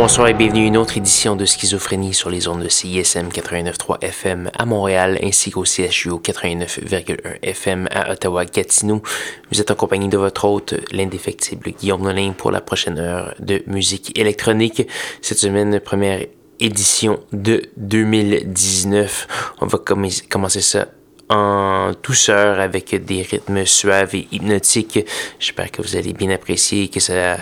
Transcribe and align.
Bonsoir 0.00 0.28
et 0.28 0.32
bienvenue 0.32 0.62
à 0.62 0.66
une 0.66 0.78
autre 0.78 0.96
édition 0.96 1.36
de 1.36 1.44
Schizophrénie 1.44 2.14
sur 2.14 2.30
les 2.30 2.48
ondes 2.48 2.62
de 2.62 2.70
CISM 2.70 3.28
89.3 3.28 4.02
FM 4.02 4.50
à 4.58 4.64
Montréal 4.64 5.18
ainsi 5.22 5.50
qu'au 5.50 5.66
CHU 5.66 6.08
89.1 6.12 7.36
FM 7.42 7.86
à 7.90 8.10
Ottawa-Gatineau. 8.10 9.02
Vous 9.52 9.60
êtes 9.60 9.70
en 9.70 9.74
compagnie 9.74 10.08
de 10.08 10.16
votre 10.16 10.46
hôte, 10.46 10.74
l'indéfectible 10.90 11.72
Guillaume 11.78 12.00
Nolin 12.00 12.32
pour 12.32 12.50
la 12.50 12.62
prochaine 12.62 12.98
heure 12.98 13.34
de 13.40 13.62
musique 13.66 14.18
électronique. 14.18 14.88
Cette 15.20 15.36
semaine, 15.36 15.78
première 15.80 16.24
édition 16.60 17.20
de 17.34 17.68
2019. 17.76 19.54
On 19.60 19.66
va 19.66 19.78
commencer 20.30 20.62
ça 20.62 20.86
en 21.30 21.92
douceur 22.02 22.58
avec 22.58 22.94
des 23.04 23.22
rythmes 23.22 23.64
suaves 23.64 24.14
et 24.14 24.26
hypnotiques. 24.32 25.06
J'espère 25.38 25.70
que 25.70 25.80
vous 25.80 25.96
allez 25.96 26.12
bien 26.12 26.30
apprécier 26.30 26.88
que 26.88 27.00
ça, 27.00 27.38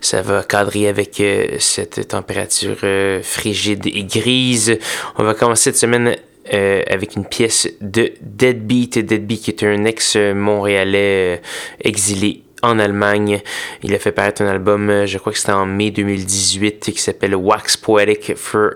ça 0.00 0.22
va 0.22 0.44
cadrer 0.44 0.86
avec 0.86 1.18
euh, 1.20 1.56
cette 1.58 2.08
température 2.08 2.76
euh, 2.84 3.22
frigide 3.22 3.86
et 3.86 4.04
grise. 4.04 4.78
On 5.16 5.24
va 5.24 5.34
commencer 5.34 5.64
cette 5.64 5.78
semaine 5.78 6.14
euh, 6.52 6.82
avec 6.88 7.16
une 7.16 7.24
pièce 7.24 7.68
de 7.80 8.12
Deadbeat. 8.20 8.98
Deadbeat 8.98 9.40
qui 9.40 9.50
est 9.50 9.62
un 9.64 9.84
ex-montréalais 9.84 11.40
exilé 11.80 12.42
en 12.62 12.78
Allemagne. 12.78 13.40
Il 13.82 13.94
a 13.94 13.98
fait 13.98 14.12
paraître 14.12 14.42
un 14.42 14.48
album, 14.48 15.06
je 15.06 15.18
crois 15.18 15.32
que 15.32 15.38
c'était 15.38 15.52
en 15.52 15.66
mai 15.66 15.90
2018, 15.90 16.92
qui 16.92 17.00
s'appelle 17.00 17.34
Wax 17.34 17.78
Poetic 17.78 18.36
for 18.36 18.72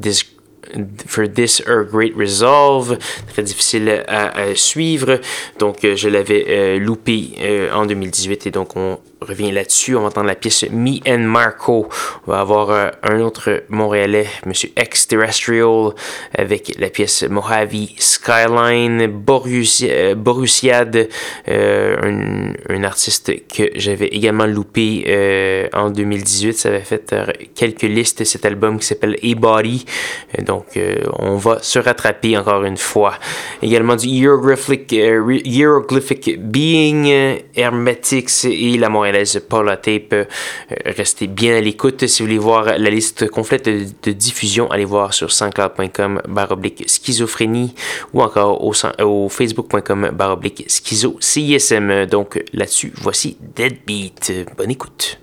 This 0.00 0.33
for 1.06 1.26
this 1.28 1.62
Her 1.66 1.84
Great 1.84 2.14
Resolve, 2.16 2.98
très 3.28 3.42
difficile 3.42 4.04
à, 4.08 4.54
suivre. 4.54 5.20
Donc, 5.58 5.84
euh, 5.84 5.96
je 5.96 6.08
l'avais 6.08 6.44
euh, 6.48 6.78
loupé 6.78 7.32
euh, 7.40 7.72
en 7.72 7.86
2018 7.86 8.46
et 8.46 8.50
donc 8.50 8.76
on 8.76 8.98
revient 9.24 9.52
là-dessus. 9.52 9.96
On 9.96 10.02
va 10.02 10.08
entendre 10.08 10.26
la 10.26 10.34
pièce 10.34 10.64
Me 10.70 10.98
and 11.08 11.20
Marco. 11.20 11.88
On 12.26 12.30
va 12.30 12.40
avoir 12.40 12.92
un 13.02 13.20
autre 13.20 13.64
Montréalais, 13.68 14.26
Monsieur 14.46 14.70
Exterrestrial, 14.76 15.92
avec 16.36 16.74
la 16.78 16.90
pièce 16.90 17.22
Mojave 17.24 17.74
Skyline, 17.98 19.06
Borussiad, 19.06 21.08
un, 21.48 22.52
un, 22.68 22.84
artiste 22.84 23.32
que 23.48 23.70
j'avais 23.74 24.08
également 24.08 24.46
loupé 24.46 25.68
en 25.72 25.90
2018. 25.90 26.54
Ça 26.54 26.68
avait 26.68 26.80
fait 26.80 27.14
quelques 27.54 27.82
listes, 27.82 28.24
cet 28.24 28.44
album 28.44 28.78
qui 28.78 28.86
s'appelle 28.86 29.16
A-Body. 29.22 29.84
donc, 30.40 30.76
euh, 30.76 30.96
on 31.18 31.36
va 31.36 31.58
se 31.62 31.78
rattraper 31.78 32.36
encore 32.36 32.64
une 32.64 32.76
fois. 32.76 33.14
Également 33.62 33.96
du 33.96 34.08
Hieroglyphic, 34.08 34.92
euh, 34.92 35.38
Hieroglyphic 35.44 36.40
Being, 36.40 37.08
euh, 37.08 37.36
Hermetics 37.56 38.44
et 38.44 38.76
la 38.78 38.88
montréalaise 38.88 39.13
Paula 39.48 39.76
Tape. 39.76 40.14
restez 40.84 41.26
bien 41.26 41.56
à 41.56 41.60
l'écoute. 41.60 42.06
Si 42.06 42.22
vous 42.22 42.26
voulez 42.26 42.38
voir 42.38 42.64
la 42.78 42.90
liste 42.90 43.28
complète 43.28 43.68
de, 43.68 44.12
diffusion, 44.12 44.70
allez 44.70 44.84
voir 44.84 45.14
sur 45.14 45.32
sanscloud.com 45.32 46.22
baroblique 46.28 46.84
schizophrénie 46.88 47.74
ou 48.12 48.22
encore 48.22 48.64
au, 48.64 48.72
au 49.02 49.28
facebook.com 49.28 50.10
baroblique 50.10 50.64
schizo 50.68 51.16
CISM. 51.20 52.06
Donc 52.06 52.42
là-dessus, 52.52 52.92
voici 52.96 53.36
Deadbeat. 53.40 54.32
Bonne 54.56 54.70
écoute. 54.70 55.18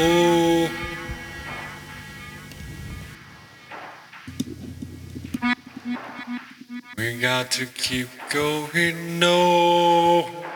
Oh. 0.00 0.87
We 6.98 7.16
got 7.16 7.52
to 7.52 7.66
keep 7.66 8.08
going, 8.28 9.20
no. 9.20 10.47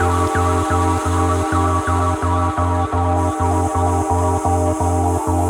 Thank 0.00 0.34
you. 5.28 5.49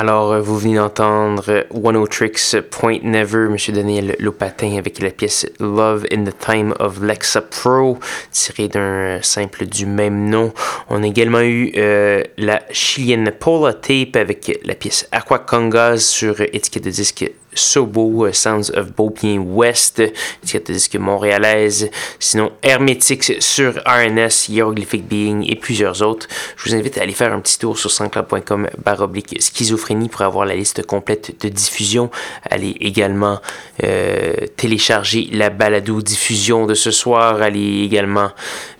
Alors, 0.00 0.30
euh, 0.30 0.40
vous 0.40 0.56
venez 0.56 0.76
d'entendre 0.76 1.66
One 1.70 1.96
O 1.96 2.06
Tricks 2.06 2.60
Point 2.70 3.00
Never, 3.02 3.48
Monsieur 3.48 3.72
Daniel 3.72 4.14
Lopatin 4.20 4.76
avec 4.78 5.00
la 5.00 5.10
pièce 5.10 5.44
Love 5.58 6.06
in 6.12 6.22
the 6.22 6.38
Time 6.38 6.72
of 6.78 7.02
Lexa 7.02 7.40
Pro, 7.40 7.98
tirée 8.30 8.68
d'un 8.68 9.18
simple 9.22 9.66
du 9.66 9.86
même 9.86 10.30
nom. 10.30 10.52
On 10.88 11.02
a 11.02 11.06
également 11.08 11.40
eu 11.40 11.72
euh, 11.76 12.22
la 12.36 12.62
chilienne 12.70 13.32
Paula 13.40 13.74
Tape 13.74 14.14
avec 14.14 14.60
la 14.64 14.76
pièce 14.76 15.08
Aqua 15.10 15.40
Congas 15.40 15.96
sur 15.96 16.40
étiquette 16.42 16.84
de 16.84 16.90
disque 16.90 17.28
Sobo, 17.58 18.26
euh, 18.26 18.32
Sounds 18.32 18.70
of 18.74 18.92
Beaubien 18.94 19.38
West, 19.40 20.00
étiquette 20.42 20.68
de 20.68 20.72
disque 20.74 20.96
montréalaise. 20.96 21.90
Sinon, 22.18 22.52
Hermetix 22.62 23.32
sur 23.40 23.74
RNS, 23.84 24.48
Hieroglyphic 24.48 25.06
Being 25.06 25.44
et 25.48 25.56
plusieurs 25.56 26.02
autres. 26.02 26.28
Je 26.56 26.68
vous 26.68 26.74
invite 26.74 26.98
à 26.98 27.02
aller 27.02 27.12
faire 27.12 27.32
un 27.32 27.40
petit 27.40 27.58
tour 27.58 27.78
sur 27.78 27.90
sanscloud.com 27.90 28.68
baroblique 28.84 29.36
schizophrénie 29.40 30.08
pour 30.08 30.22
avoir 30.22 30.46
la 30.46 30.54
liste 30.54 30.86
complète 30.86 31.44
de 31.44 31.48
diffusion. 31.48 32.10
Allez 32.48 32.76
également 32.80 33.40
euh, 33.84 34.32
télécharger 34.56 35.28
la 35.32 35.50
balado 35.50 36.00
diffusion 36.00 36.66
de 36.66 36.74
ce 36.74 36.90
soir. 36.90 37.42
Allez 37.42 37.82
également 37.82 38.30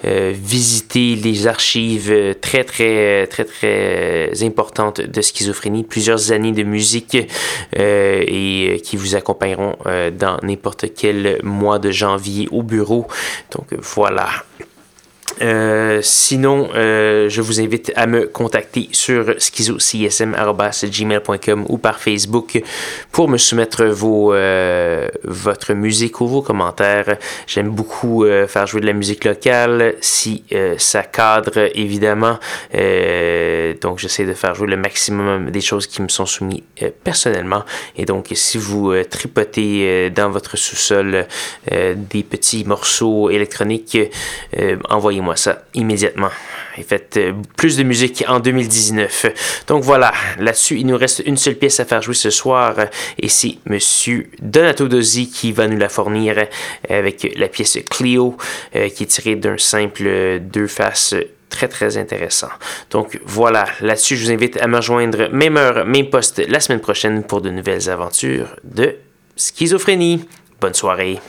euh, 0.05 0.33
visiter 0.35 1.17
les 1.17 1.47
archives 1.47 2.37
très 2.41 2.65
très 2.65 3.27
très 3.27 3.45
très 3.45 4.43
importantes 4.43 5.01
de 5.01 5.21
schizophrénie. 5.21 5.83
Plusieurs 5.83 6.33
années 6.33 6.53
de 6.53 6.63
musique 6.63 7.17
et 7.77 8.68
euh, 8.69 8.79
qui 8.79 8.97
vous 8.97 9.17
accompagneront 9.17 9.77
euh, 9.87 10.11
dans 10.11 10.39
n'importe 10.43 10.95
quel 10.95 11.41
mois 11.43 11.79
de 11.79 11.91
janvier 11.91 12.49
au 12.51 12.63
bureau. 12.63 13.07
Donc 13.51 13.75
voilà. 13.81 14.29
Euh, 15.41 16.01
sinon, 16.03 16.69
euh, 16.75 17.29
je 17.29 17.41
vous 17.43 17.61
invite 17.61 17.93
à 17.95 18.07
me 18.07 18.27
contacter 18.27 18.89
sur 18.93 19.35
schizocsm.gmail.com 19.39 21.67
ou 21.69 21.79
par 21.79 22.01
Facebook 22.01 22.61
pour 23.13 23.29
me 23.29 23.39
soumettre 23.39 23.85
vos, 23.85 24.35
euh, 24.35 25.07
votre 25.25 25.75
musique 25.75 26.21
ou 26.21 26.27
vos 26.27 26.43
commentaires. 26.43 27.19
J'aime 27.47 27.71
beaucoup 27.71 28.27
faire 28.49 28.67
jouer 28.67 28.81
de 28.81 28.87
la 28.87 28.93
musique 28.93 29.25
locale 29.25 29.95
si 30.01 30.43
ça 30.79 31.03
cadre, 31.03 31.71
évidemment. 31.75 32.39
donc, 33.81 33.99
j'essaie 33.99 34.25
de 34.25 34.35
faire 34.35 34.55
jouer 34.55 34.69
le 34.69 34.77
maximum 34.77 35.51
des 35.51 35.61
choses 35.61 35.87
qui 35.87 36.01
me 36.03 36.09
sont 36.09 36.27
soumises 36.27 36.63
personnellement. 37.05 37.65
Et 37.97 38.05
donc, 38.05 38.27
si 38.33 38.59
vous 38.59 38.93
tripotez 39.05 40.11
dans 40.11 40.31
votre 40.31 40.57
sous-sol 40.57 41.27
des 41.71 42.23
petits 42.23 42.65
morceaux 42.65 43.31
électroniques, 43.31 43.99
envoyez-moi 44.89 45.28
ça 45.37 45.63
immédiatement. 45.75 46.31
Et 46.77 46.83
faites 46.83 47.17
euh, 47.17 47.33
plus 47.57 47.77
de 47.77 47.83
musique 47.83 48.25
en 48.29 48.41
2019. 48.41 49.27
Donc 49.67 49.83
voilà, 49.85 50.13
là-dessus, 50.39 50.79
il 50.79 50.87
nous 50.87 50.97
reste 50.97 51.23
une 51.25 51.37
seule 51.37 51.57
pièce 51.57 51.81
à 51.81 51.85
faire 51.85 52.03
jouer 52.03 52.15
ce 52.15 52.31
soir. 52.31 52.75
Et 53.19 53.29
c'est 53.29 53.59
Monsieur 53.67 54.31
Donato 54.41 54.89
Dozzi 54.89 55.29
qui 55.31 55.53
va 55.53 55.67
nous 55.67 55.79
la 55.79 55.89
fournir 55.89 56.47
avec 56.89 57.35
la 57.37 57.49
pièce 57.49 57.79
Clio, 57.91 58.37
euh, 58.77 58.89
qui 58.89 59.05
est 59.05 59.07
tirée 59.07 59.37
d'un 59.37 59.59
simple 59.59 60.41
deux 60.41 60.67
faces 60.67 61.15
très 61.49 61.69
très 61.69 61.97
intéressant. 61.97 62.51
Donc 62.91 63.21
voilà, 63.25 63.67
là-dessus, 63.81 64.17
je 64.17 64.25
vous 64.25 64.33
invite 64.33 64.57
à 64.59 64.67
me 64.67 64.77
rejoindre 64.77 65.29
même 65.33 65.57
heure, 65.57 65.87
même 65.87 66.11
poste 66.11 66.43
la 66.47 66.61
semaine 66.61 66.81
prochaine 66.81 67.25
pour 67.25 67.41
de 67.41 67.51
nouvelles 67.51 67.89
aventures 67.89 68.57
de 68.65 68.97
schizophrénie. 69.37 70.29
Bonne 70.61 70.75
soirée. 70.75 71.21